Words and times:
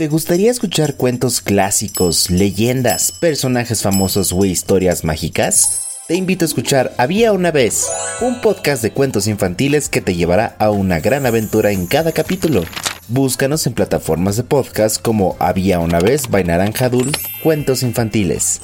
¿Te 0.00 0.08
gustaría 0.08 0.50
escuchar 0.50 0.94
cuentos 0.94 1.42
clásicos, 1.42 2.30
leyendas, 2.30 3.12
personajes 3.12 3.82
famosos 3.82 4.32
o 4.32 4.46
historias 4.46 5.04
mágicas? 5.04 5.82
Te 6.08 6.14
invito 6.14 6.42
a 6.42 6.48
escuchar 6.48 6.94
Había 6.96 7.34
una 7.34 7.50
vez, 7.50 7.86
un 8.22 8.40
podcast 8.40 8.82
de 8.82 8.92
cuentos 8.92 9.26
infantiles 9.26 9.90
que 9.90 10.00
te 10.00 10.14
llevará 10.14 10.56
a 10.58 10.70
una 10.70 11.00
gran 11.00 11.26
aventura 11.26 11.70
en 11.70 11.86
cada 11.86 12.12
capítulo. 12.12 12.64
Búscanos 13.08 13.66
en 13.66 13.74
plataformas 13.74 14.38
de 14.38 14.44
podcast 14.44 15.02
como 15.02 15.36
Había 15.38 15.80
una 15.80 16.00
vez 16.00 16.30
by 16.30 16.44
Naranjadul, 16.44 17.12
Cuentos 17.42 17.82
Infantiles. 17.82 18.62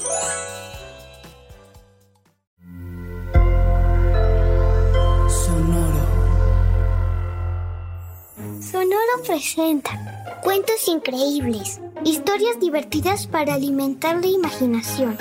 Sonoro. 5.28 6.06
Sonoro 8.62 9.22
presenta 9.26 10.05
cuentos 10.46 10.86
increíbles, 10.86 11.80
historias 12.04 12.60
divertidas 12.60 13.26
para 13.26 13.54
alimentar 13.54 14.20
la 14.20 14.28
imaginación. 14.28 15.18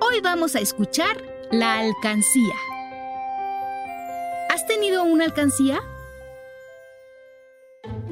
Hoy 0.00 0.20
vamos 0.22 0.54
a 0.54 0.60
escuchar 0.60 1.20
La 1.50 1.80
alcancía. 1.80 2.54
¿Has 4.50 4.64
tenido 4.68 5.02
una 5.02 5.24
alcancía? 5.24 5.80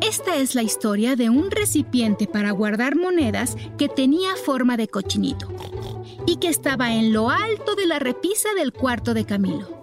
Esta 0.00 0.34
es 0.34 0.56
la 0.56 0.62
historia 0.62 1.14
de 1.14 1.30
un 1.30 1.52
recipiente 1.52 2.26
para 2.26 2.50
guardar 2.50 2.96
monedas 2.96 3.56
que 3.78 3.88
tenía 3.88 4.34
forma 4.34 4.76
de 4.76 4.88
cochinito 4.88 5.46
y 6.26 6.38
que 6.38 6.48
estaba 6.48 6.92
en 6.92 7.12
lo 7.12 7.30
alto 7.30 7.76
de 7.76 7.86
la 7.86 8.00
repisa 8.00 8.48
del 8.54 8.72
cuarto 8.72 9.14
de 9.14 9.24
Camilo. 9.24 9.77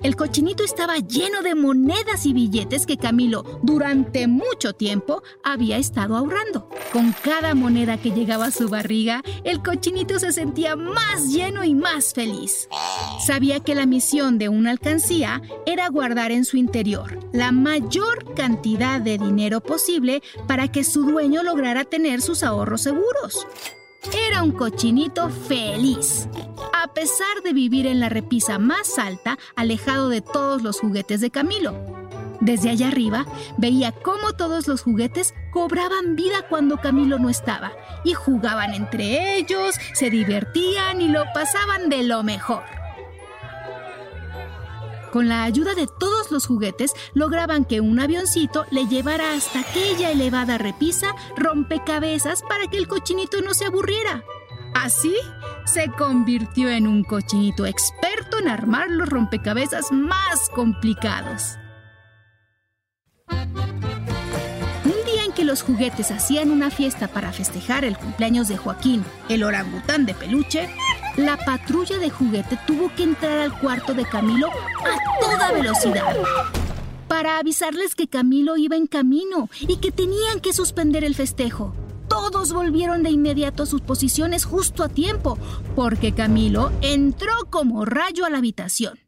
El 0.00 0.14
cochinito 0.14 0.62
estaba 0.62 0.98
lleno 0.98 1.42
de 1.42 1.56
monedas 1.56 2.24
y 2.24 2.32
billetes 2.32 2.86
que 2.86 2.96
Camilo 2.96 3.60
durante 3.62 4.28
mucho 4.28 4.72
tiempo 4.72 5.22
había 5.42 5.76
estado 5.76 6.16
ahorrando. 6.16 6.68
Con 6.92 7.12
cada 7.12 7.54
moneda 7.56 7.98
que 7.98 8.12
llegaba 8.12 8.46
a 8.46 8.50
su 8.52 8.68
barriga, 8.68 9.22
el 9.42 9.60
cochinito 9.60 10.20
se 10.20 10.32
sentía 10.32 10.76
más 10.76 11.32
lleno 11.32 11.64
y 11.64 11.74
más 11.74 12.14
feliz. 12.14 12.68
Sabía 13.26 13.58
que 13.58 13.74
la 13.74 13.86
misión 13.86 14.38
de 14.38 14.48
una 14.48 14.70
alcancía 14.70 15.42
era 15.66 15.88
guardar 15.88 16.30
en 16.30 16.44
su 16.44 16.56
interior 16.56 17.18
la 17.32 17.50
mayor 17.50 18.34
cantidad 18.34 19.00
de 19.00 19.18
dinero 19.18 19.60
posible 19.60 20.22
para 20.46 20.68
que 20.68 20.84
su 20.84 21.02
dueño 21.02 21.42
lograra 21.42 21.84
tener 21.84 22.22
sus 22.22 22.44
ahorros 22.44 22.82
seguros. 22.82 23.46
Era 24.28 24.42
un 24.44 24.52
cochinito 24.52 25.28
feliz. 25.28 26.28
A 26.80 26.86
pesar 26.94 27.42
de 27.42 27.52
vivir 27.52 27.88
en 27.88 27.98
la 27.98 28.08
repisa 28.08 28.60
más 28.60 29.00
alta, 29.00 29.36
alejado 29.56 30.08
de 30.08 30.20
todos 30.20 30.62
los 30.62 30.78
juguetes 30.78 31.20
de 31.20 31.32
Camilo. 31.32 31.74
Desde 32.40 32.70
allá 32.70 32.86
arriba 32.86 33.26
veía 33.56 33.90
cómo 33.90 34.32
todos 34.34 34.68
los 34.68 34.82
juguetes 34.82 35.34
cobraban 35.50 36.14
vida 36.14 36.46
cuando 36.48 36.76
Camilo 36.76 37.18
no 37.18 37.30
estaba 37.30 37.72
y 38.04 38.14
jugaban 38.14 38.74
entre 38.74 39.38
ellos, 39.38 39.74
se 39.92 40.08
divertían 40.08 41.00
y 41.00 41.08
lo 41.08 41.24
pasaban 41.34 41.88
de 41.88 42.04
lo 42.04 42.22
mejor. 42.22 42.62
Con 45.10 45.28
la 45.28 45.42
ayuda 45.42 45.74
de 45.74 45.88
todos 45.98 46.30
los 46.30 46.46
juguetes, 46.46 46.92
lograban 47.12 47.64
que 47.64 47.80
un 47.80 47.98
avioncito 47.98 48.66
le 48.70 48.86
llevara 48.86 49.32
hasta 49.32 49.60
aquella 49.60 50.12
elevada 50.12 50.58
repisa 50.58 51.12
rompecabezas 51.36 52.42
para 52.48 52.68
que 52.68 52.76
el 52.76 52.86
cochinito 52.86 53.40
no 53.40 53.52
se 53.52 53.64
aburriera. 53.64 54.22
Así 54.82 55.14
se 55.64 55.90
convirtió 55.90 56.70
en 56.70 56.86
un 56.86 57.02
cochinito 57.02 57.66
experto 57.66 58.38
en 58.38 58.48
armar 58.48 58.88
los 58.88 59.08
rompecabezas 59.08 59.90
más 59.90 60.48
complicados. 60.54 61.56
Un 64.84 65.04
día 65.04 65.24
en 65.24 65.32
que 65.32 65.44
los 65.44 65.62
juguetes 65.62 66.12
hacían 66.12 66.52
una 66.52 66.70
fiesta 66.70 67.08
para 67.08 67.32
festejar 67.32 67.84
el 67.84 67.98
cumpleaños 67.98 68.46
de 68.46 68.56
Joaquín, 68.56 69.04
el 69.28 69.42
orangután 69.42 70.06
de 70.06 70.14
peluche, 70.14 70.68
la 71.16 71.36
patrulla 71.36 71.98
de 71.98 72.10
juguete 72.10 72.56
tuvo 72.64 72.94
que 72.94 73.02
entrar 73.02 73.38
al 73.38 73.58
cuarto 73.58 73.94
de 73.94 74.04
Camilo 74.04 74.48
a 74.48 75.20
toda 75.20 75.52
velocidad 75.52 76.16
para 77.08 77.38
avisarles 77.38 77.96
que 77.96 78.06
Camilo 78.06 78.56
iba 78.56 78.76
en 78.76 78.86
camino 78.86 79.48
y 79.60 79.78
que 79.78 79.90
tenían 79.90 80.40
que 80.40 80.52
suspender 80.52 81.02
el 81.04 81.14
festejo. 81.14 81.74
Todos 82.08 82.52
volvieron 82.52 83.02
de 83.02 83.10
inmediato 83.10 83.62
a 83.62 83.66
sus 83.66 83.80
posiciones 83.80 84.44
justo 84.44 84.82
a 84.82 84.88
tiempo, 84.88 85.38
porque 85.74 86.12
Camilo 86.12 86.72
entró 86.80 87.32
como 87.50 87.84
rayo 87.84 88.24
a 88.24 88.30
la 88.30 88.38
habitación. 88.38 88.98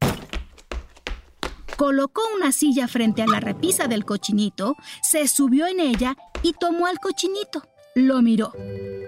Colocó 1.76 2.20
una 2.36 2.52
silla 2.52 2.88
frente 2.88 3.22
a 3.22 3.26
la 3.26 3.40
repisa 3.40 3.88
del 3.88 4.04
cochinito, 4.04 4.76
se 5.02 5.26
subió 5.28 5.66
en 5.66 5.80
ella 5.80 6.16
y 6.42 6.52
tomó 6.52 6.86
al 6.86 6.98
cochinito. 6.98 7.62
Lo 7.94 8.20
miró, 8.22 8.52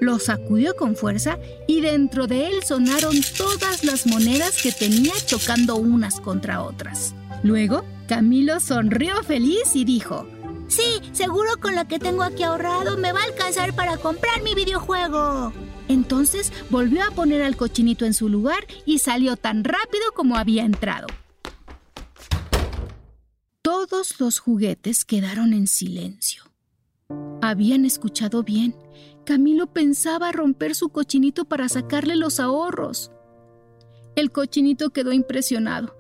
lo 0.01 0.19
sacudió 0.19 0.75
con 0.75 0.97
fuerza 0.97 1.39
y 1.69 1.83
dentro 1.83 2.27
de 2.27 2.47
él 2.47 2.65
sonaron 2.65 3.15
todas 3.37 3.85
las 3.85 4.07
monedas 4.07 4.63
que 4.63 4.73
tenía 4.73 5.13
chocando 5.27 5.77
unas 5.77 6.19
contra 6.19 6.63
otras. 6.63 7.15
Luego, 7.43 7.85
Camilo 8.09 8.59
sonrió 8.59 9.23
feliz 9.23 9.75
y 9.77 9.85
dijo, 9.85 10.27
seguro 11.13 11.51
con 11.61 11.77
lo 11.77 11.87
que 11.87 11.99
tengo 11.99 12.23
aquí 12.23 12.43
ahorrado 12.43 12.97
me 12.97 13.13
va 13.13 13.21
a 13.21 13.25
alcanzar 13.25 13.75
para 13.75 13.97
comprar 13.99 14.43
mi 14.43 14.55
videojuego. 14.55 15.53
Entonces 15.89 16.53
volvió 16.71 17.05
a 17.05 17.11
poner 17.11 17.43
al 17.43 17.57
cochinito 17.57 18.05
en 18.05 18.15
su 18.15 18.29
lugar 18.29 18.67
y 18.87 18.99
salió 18.99 19.37
tan 19.37 19.65
rápido 19.65 20.13
como 20.15 20.37
había 20.37 20.65
entrado. 20.65 21.07
Todos 23.63 24.19
los 24.21 24.39
juguetes 24.39 25.05
quedaron 25.05 25.53
en 25.53 25.67
silencio. 25.67 26.45
Habían 27.41 27.85
escuchado 27.85 28.43
bien. 28.43 28.75
Camilo 29.25 29.67
pensaba 29.67 30.33
romper 30.33 30.75
su 30.75 30.89
cochinito 30.89 31.45
para 31.45 31.69
sacarle 31.69 32.17
los 32.17 32.41
ahorros. 32.41 33.13
El 34.17 34.31
cochinito 34.31 34.91
quedó 34.91 35.13
impresionado. 35.13 35.97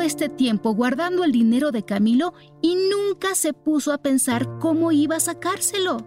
Este 0.00 0.28
tiempo 0.28 0.74
guardando 0.74 1.24
el 1.24 1.32
dinero 1.32 1.72
de 1.72 1.84
Camilo 1.84 2.34
y 2.62 2.74
nunca 2.74 3.34
se 3.34 3.52
puso 3.52 3.92
a 3.92 3.98
pensar 3.98 4.58
cómo 4.58 4.92
iba 4.92 5.16
a 5.16 5.20
sacárselo. 5.20 5.98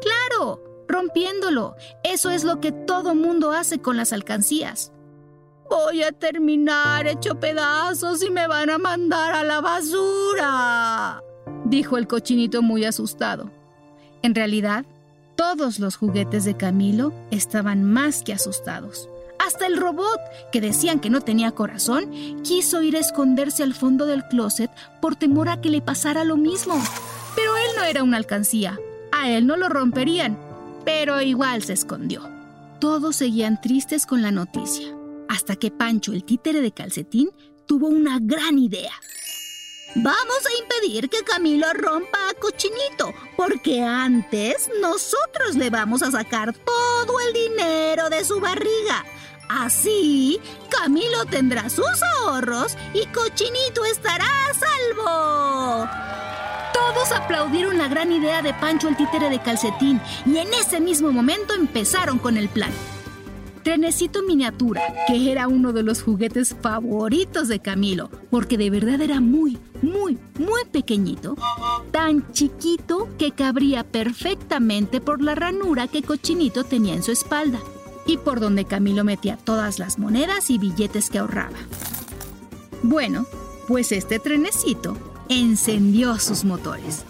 Claro, 0.00 0.62
rompiéndolo. 0.88 1.76
Eso 2.02 2.30
es 2.30 2.44
lo 2.44 2.60
que 2.60 2.72
todo 2.72 3.14
mundo 3.14 3.52
hace 3.52 3.80
con 3.80 3.96
las 3.96 4.12
alcancías. 4.12 4.92
Voy 5.70 6.02
a 6.02 6.10
terminar 6.10 7.06
hecho 7.06 7.38
pedazos 7.38 8.22
y 8.24 8.30
me 8.30 8.48
van 8.48 8.70
a 8.70 8.78
mandar 8.78 9.32
a 9.32 9.44
la 9.44 9.60
basura, 9.60 11.22
dijo 11.64 11.96
el 11.96 12.08
cochinito 12.08 12.60
muy 12.60 12.84
asustado. 12.84 13.52
En 14.22 14.34
realidad, 14.34 14.84
todos 15.36 15.78
los 15.78 15.94
juguetes 15.94 16.44
de 16.44 16.56
Camilo 16.56 17.12
estaban 17.30 17.84
más 17.84 18.24
que 18.24 18.32
asustados. 18.32 19.08
Hasta 19.50 19.66
el 19.66 19.78
robot, 19.78 20.20
que 20.52 20.60
decían 20.60 21.00
que 21.00 21.10
no 21.10 21.22
tenía 21.22 21.50
corazón, 21.50 22.08
quiso 22.44 22.82
ir 22.82 22.94
a 22.94 23.00
esconderse 23.00 23.64
al 23.64 23.74
fondo 23.74 24.06
del 24.06 24.22
closet 24.28 24.70
por 25.00 25.16
temor 25.16 25.48
a 25.48 25.60
que 25.60 25.70
le 25.70 25.82
pasara 25.82 26.22
lo 26.22 26.36
mismo. 26.36 26.80
Pero 27.34 27.56
él 27.56 27.70
no 27.76 27.82
era 27.82 28.04
una 28.04 28.16
alcancía. 28.16 28.78
A 29.10 29.28
él 29.28 29.48
no 29.48 29.56
lo 29.56 29.68
romperían. 29.68 30.38
Pero 30.84 31.20
igual 31.20 31.64
se 31.64 31.72
escondió. 31.72 32.30
Todos 32.78 33.16
seguían 33.16 33.60
tristes 33.60 34.06
con 34.06 34.22
la 34.22 34.30
noticia. 34.30 34.94
Hasta 35.28 35.56
que 35.56 35.72
Pancho, 35.72 36.12
el 36.12 36.22
títere 36.22 36.60
de 36.60 36.70
calcetín, 36.70 37.32
tuvo 37.66 37.88
una 37.88 38.18
gran 38.20 38.56
idea. 38.56 38.92
Vamos 39.96 40.46
a 40.46 40.62
impedir 40.62 41.10
que 41.10 41.24
Camilo 41.24 41.72
rompa 41.72 42.28
a 42.30 42.34
Cochinito, 42.34 43.12
porque 43.36 43.82
antes 43.82 44.70
nosotros 44.80 45.56
le 45.56 45.70
vamos 45.70 46.02
a 46.02 46.12
sacar 46.12 46.54
todo 46.54 47.18
el 47.18 47.32
dinero 47.32 48.08
de 48.10 48.24
su 48.24 48.38
barriga. 48.38 49.04
Así, 49.50 50.38
Camilo 50.68 51.24
tendrá 51.26 51.68
sus 51.68 51.84
ahorros 52.20 52.76
y 52.94 53.04
Cochinito 53.06 53.84
estará 53.84 54.24
a 54.24 54.54
salvo. 54.54 55.90
Todos 56.72 57.10
aplaudieron 57.10 57.76
la 57.76 57.88
gran 57.88 58.12
idea 58.12 58.42
de 58.42 58.54
Pancho 58.54 58.86
el 58.86 58.96
títere 58.96 59.28
de 59.28 59.40
calcetín 59.40 60.00
y 60.24 60.36
en 60.36 60.54
ese 60.54 60.80
mismo 60.80 61.10
momento 61.10 61.54
empezaron 61.54 62.18
con 62.18 62.36
el 62.36 62.48
plan. 62.48 62.70
Trenecito 63.64 64.22
miniatura, 64.22 64.82
que 65.08 65.32
era 65.32 65.48
uno 65.48 65.72
de 65.72 65.82
los 65.82 66.00
juguetes 66.00 66.54
favoritos 66.62 67.48
de 67.48 67.58
Camilo, 67.58 68.08
porque 68.30 68.56
de 68.56 68.70
verdad 68.70 69.00
era 69.00 69.20
muy, 69.20 69.58
muy, 69.82 70.16
muy 70.38 70.64
pequeñito, 70.70 71.36
tan 71.90 72.32
chiquito 72.32 73.08
que 73.18 73.32
cabría 73.32 73.82
perfectamente 73.82 75.00
por 75.00 75.20
la 75.20 75.34
ranura 75.34 75.88
que 75.88 76.02
Cochinito 76.02 76.62
tenía 76.62 76.94
en 76.94 77.02
su 77.02 77.10
espalda 77.10 77.58
y 78.10 78.18
por 78.18 78.40
donde 78.40 78.64
Camilo 78.64 79.04
metía 79.04 79.36
todas 79.36 79.78
las 79.78 79.98
monedas 79.98 80.50
y 80.50 80.58
billetes 80.58 81.10
que 81.10 81.20
ahorraba. 81.20 81.56
Bueno, 82.82 83.24
pues 83.68 83.92
este 83.92 84.18
trenecito 84.18 84.96
encendió 85.28 86.18
sus 86.18 86.44
motores 86.44 87.04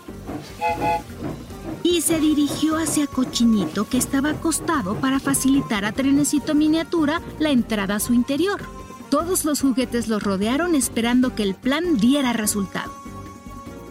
y 1.82 2.02
se 2.02 2.20
dirigió 2.20 2.76
hacia 2.76 3.06
Cochinito 3.06 3.88
que 3.88 3.96
estaba 3.96 4.30
acostado 4.30 4.94
para 4.96 5.20
facilitar 5.20 5.86
a 5.86 5.92
Trenecito 5.92 6.54
Miniatura 6.54 7.22
la 7.38 7.50
entrada 7.50 7.94
a 7.94 8.00
su 8.00 8.12
interior. 8.12 8.60
Todos 9.08 9.46
los 9.46 9.62
juguetes 9.62 10.06
los 10.06 10.22
rodearon 10.22 10.74
esperando 10.74 11.34
que 11.34 11.44
el 11.44 11.54
plan 11.54 11.96
diera 11.96 12.34
resultado. 12.34 12.92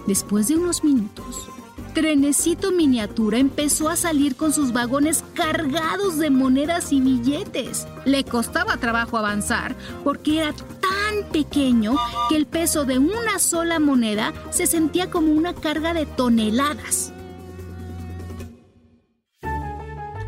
Después 0.06 0.48
de 0.48 0.58
unos 0.58 0.84
minutos, 0.84 1.50
Trenecito 1.94 2.72
Miniatura 2.72 3.38
empezó 3.38 3.90
a 3.90 3.96
salir 3.96 4.36
con 4.36 4.54
sus 4.54 4.72
vagones 4.72 5.24
cargados 5.34 6.18
de 6.18 6.30
monedas 6.30 6.92
y 6.94 7.02
billetes. 7.02 7.88
Le 8.06 8.24
costaba 8.24 8.78
trabajo 8.78 9.18
avanzar 9.18 9.76
porque 10.04 10.40
era 10.40 10.54
tan 10.54 11.30
pequeño 11.32 11.96
que 12.30 12.36
el 12.36 12.46
peso 12.46 12.86
de 12.86 13.00
una 13.00 13.40
sola 13.40 13.80
moneda 13.80 14.34
se 14.52 14.68
sentía 14.68 15.10
como 15.10 15.32
una 15.32 15.54
carga 15.54 15.94
de 15.94 16.06
toneladas. 16.06 17.14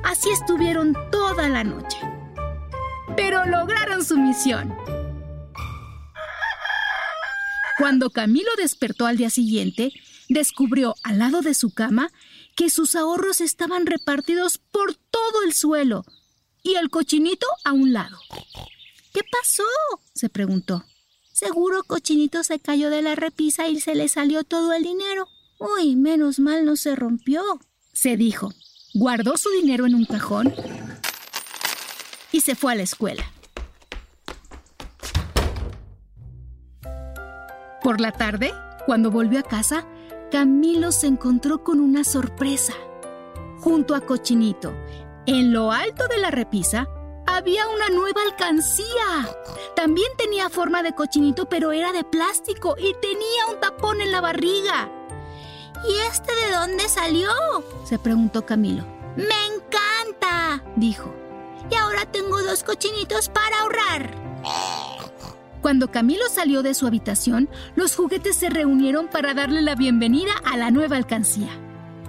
Así 0.04 0.30
estuvieron 0.30 0.96
toda 1.12 1.48
la 1.48 1.64
noche. 1.64 1.98
Pero 3.16 3.46
lograron 3.46 4.04
su 4.04 4.18
misión. 4.18 4.76
Cuando 7.78 8.10
Camilo 8.10 8.50
despertó 8.58 9.08
al 9.08 9.18
día 9.18 9.30
siguiente, 9.30 9.92
descubrió 10.34 10.96
al 11.04 11.20
lado 11.20 11.42
de 11.42 11.54
su 11.54 11.74
cama 11.74 12.12
que 12.56 12.70
sus 12.70 12.96
ahorros 12.96 13.42
estaban 13.42 13.86
repartidos 13.86 14.58
por 14.58 14.96
todo 14.96 15.44
el 15.44 15.54
suelo 15.54 16.06
y 16.64 16.76
el 16.76 16.90
cochinito 16.90 17.48
a 17.66 17.74
un 17.74 17.92
lado. 17.92 18.18
¿Qué 19.14 19.22
pasó? 19.30 19.64
se 20.14 20.30
preguntó. 20.30 20.86
Seguro 21.34 21.84
Cochinito 21.84 22.44
se 22.44 22.60
cayó 22.60 22.90
de 22.90 23.02
la 23.02 23.16
repisa 23.16 23.68
y 23.68 23.80
se 23.80 23.96
le 23.96 24.08
salió 24.08 24.44
todo 24.44 24.74
el 24.74 24.84
dinero. 24.84 25.28
Uy, 25.58 25.96
menos 25.96 26.40
mal 26.40 26.66
no 26.66 26.76
se 26.76 26.96
rompió, 26.96 27.42
se 27.94 28.16
dijo. 28.16 28.54
Guardó 28.94 29.38
su 29.38 29.50
dinero 29.50 29.86
en 29.86 29.96
un 29.96 30.06
cajón 30.06 30.54
y 32.32 32.42
se 32.42 32.56
fue 32.56 32.74
a 32.74 32.76
la 32.76 32.84
escuela. 32.84 33.24
Por 37.82 38.00
la 38.00 38.12
tarde, 38.12 38.54
cuando 38.86 39.10
volvió 39.10 39.40
a 39.40 39.44
casa, 39.44 39.88
Camilo 40.32 40.94
se 40.94 41.08
encontró 41.08 41.62
con 41.62 41.82
una 41.82 42.06
sorpresa. 42.06 42.74
Junto 43.60 43.96
a 43.96 44.00
Cochinito, 44.00 44.74
en 45.26 45.52
lo 45.52 45.74
alto 45.74 46.08
de 46.08 46.20
la 46.20 46.32
repisa, 46.32 46.88
había 47.28 47.68
una 47.68 47.90
nueva 47.90 48.22
alcancía. 48.22 49.28
También 49.76 50.08
tenía 50.18 50.50
forma 50.50 50.84
de 50.84 50.96
cochinito, 50.96 51.48
pero 51.50 51.74
era 51.74 51.92
de 51.92 52.06
plástico 52.06 52.76
y 52.78 52.94
tenía 53.02 53.48
un 53.50 53.60
tapón 53.60 54.00
en 54.00 54.12
la 54.12 54.22
barriga. 54.22 54.90
¿Y 55.88 55.98
este 56.10 56.34
de 56.34 56.52
dónde 56.54 56.88
salió? 56.88 57.30
se 57.84 58.00
preguntó 58.00 58.46
Camilo. 58.46 58.86
Me 59.18 59.46
encanta, 59.48 60.64
dijo. 60.78 61.14
Y 61.70 61.76
ahora 61.76 62.06
tengo 62.06 62.42
dos 62.42 62.64
cochinitos 62.64 63.28
para 63.28 63.60
ahorrar. 63.60 64.16
Cuando 65.62 65.92
Camilo 65.92 66.28
salió 66.28 66.64
de 66.64 66.74
su 66.74 66.88
habitación, 66.88 67.48
los 67.76 67.96
juguetes 67.96 68.36
se 68.36 68.50
reunieron 68.50 69.08
para 69.08 69.36
darle 69.36 69.62
la 69.62 69.76
bienvenida 69.76 70.34
a 70.44 70.58
la 70.58 70.72
nueva 70.72 70.98
alcancía. 70.98 71.50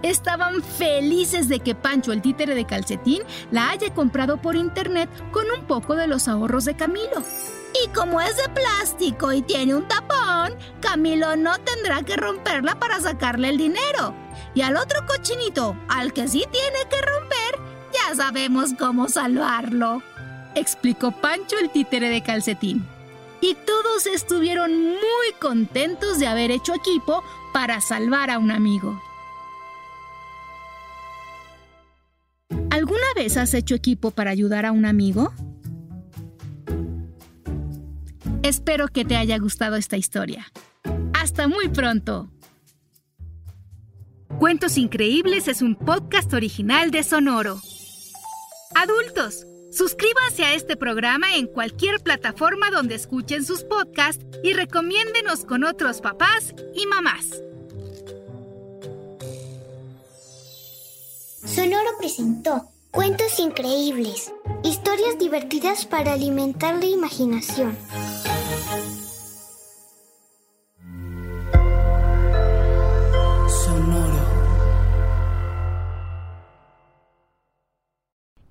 Estaban 0.02 0.62
felices 0.62 1.48
de 1.48 1.60
que 1.60 1.74
Pancho, 1.74 2.12
el 2.12 2.22
títere 2.22 2.54
de 2.54 2.64
calcetín, 2.64 3.22
la 3.50 3.70
haya 3.70 3.92
comprado 3.92 4.38
por 4.38 4.56
internet 4.56 5.10
con 5.32 5.44
un 5.56 5.66
poco 5.66 5.94
de 5.94 6.06
los 6.06 6.28
ahorros 6.28 6.64
de 6.64 6.74
Camilo. 6.74 7.22
Y 7.84 7.88
como 7.90 8.22
es 8.22 8.36
de 8.38 8.48
plástico 8.48 9.32
y 9.32 9.42
tiene 9.42 9.74
un 9.74 9.86
tapón, 9.86 10.54
Camilo 10.80 11.36
no 11.36 11.58
tendrá 11.58 12.02
que 12.02 12.16
romperla 12.16 12.78
para 12.78 13.00
sacarle 13.00 13.50
el 13.50 13.58
dinero. 13.58 14.14
Y 14.54 14.62
al 14.62 14.76
otro 14.76 15.06
cochinito, 15.06 15.76
al 15.88 16.14
que 16.14 16.26
sí 16.26 16.44
tiene 16.50 16.78
que 16.90 17.00
romper, 17.00 17.60
ya 17.92 18.14
sabemos 18.16 18.70
cómo 18.78 19.08
salvarlo. 19.08 20.02
Explicó 20.54 21.12
Pancho 21.12 21.58
el 21.58 21.70
títere 21.70 22.08
de 22.08 22.22
calcetín 22.22 22.86
y 23.42 23.56
todos 23.66 24.06
estuvieron 24.06 24.72
muy 24.72 25.32
contentos 25.40 26.20
de 26.20 26.28
haber 26.28 26.52
hecho 26.52 26.74
equipo 26.74 27.22
para 27.52 27.80
salvar 27.80 28.30
a 28.30 28.38
un 28.38 28.52
amigo. 28.52 29.02
¿Alguna 32.70 33.04
vez 33.16 33.36
has 33.36 33.52
hecho 33.52 33.74
equipo 33.74 34.12
para 34.12 34.30
ayudar 34.30 34.64
a 34.64 34.72
un 34.72 34.86
amigo? 34.86 35.34
Espero 38.44 38.86
que 38.88 39.04
te 39.04 39.16
haya 39.16 39.38
gustado 39.38 39.76
esta 39.76 39.96
historia. 39.96 40.46
Hasta 41.12 41.48
muy 41.48 41.68
pronto. 41.68 42.30
Cuentos 44.38 44.78
Increíbles 44.78 45.48
es 45.48 45.62
un 45.62 45.74
podcast 45.74 46.32
original 46.32 46.92
de 46.92 47.02
Sonoro. 47.02 47.60
Adultos 48.74 49.46
Suscríbanse 49.72 50.44
a 50.44 50.54
este 50.54 50.76
programa 50.76 51.34
en 51.36 51.46
cualquier 51.46 52.00
plataforma 52.00 52.70
donde 52.70 52.94
escuchen 52.94 53.42
sus 53.42 53.64
podcasts 53.64 54.22
y 54.44 54.52
recomiéndenos 54.52 55.46
con 55.46 55.64
otros 55.64 56.02
papás 56.02 56.54
y 56.74 56.86
mamás. 56.86 57.42
Sonoro 61.46 61.88
presentó 61.98 62.68
Cuentos 62.90 63.38
Increíbles, 63.38 64.30
historias 64.62 65.18
divertidas 65.18 65.86
para 65.86 66.12
alimentar 66.12 66.76
la 66.76 66.84
imaginación. 66.84 67.74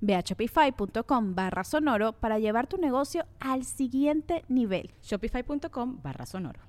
Ve 0.00 0.14
a 0.14 0.20
shopify.com 0.20 1.34
barra 1.34 1.64
sonoro 1.64 2.12
para 2.12 2.38
llevar 2.38 2.66
tu 2.66 2.76
negocio 2.76 3.26
al 3.40 3.64
siguiente 3.64 4.44
nivel. 4.48 4.90
Shopify.com 5.02 6.00
barra 6.02 6.26
sonoro. 6.26 6.60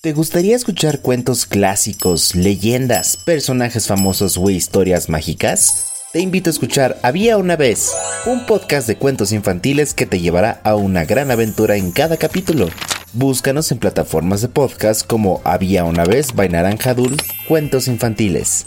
¿Te 0.00 0.12
gustaría 0.12 0.54
escuchar 0.54 1.02
cuentos 1.02 1.44
clásicos, 1.44 2.36
leyendas, 2.36 3.16
personajes 3.16 3.88
famosos 3.88 4.38
o 4.38 4.48
historias 4.48 5.08
mágicas? 5.08 5.92
Te 6.12 6.20
invito 6.20 6.48
a 6.50 6.52
escuchar 6.52 6.98
Había 7.02 7.36
una 7.36 7.56
vez, 7.56 7.92
un 8.24 8.46
podcast 8.46 8.86
de 8.86 8.96
cuentos 8.96 9.32
infantiles 9.32 9.94
que 9.94 10.06
te 10.06 10.20
llevará 10.20 10.60
a 10.62 10.76
una 10.76 11.04
gran 11.04 11.32
aventura 11.32 11.76
en 11.76 11.90
cada 11.90 12.16
capítulo. 12.16 12.68
Búscanos 13.12 13.72
en 13.72 13.78
plataformas 13.78 14.40
de 14.40 14.48
podcast 14.48 15.04
como 15.04 15.40
Había 15.44 15.82
una 15.84 16.04
vez 16.04 16.32
by 16.32 16.48
Naranjadul, 16.48 17.16
Cuentos 17.48 17.88
Infantiles. 17.88 18.66